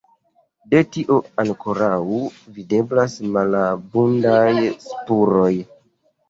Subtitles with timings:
[0.69, 1.97] De tio ankoraŭ
[2.55, 4.49] videblas malabundaj
[4.89, 5.53] spuroj.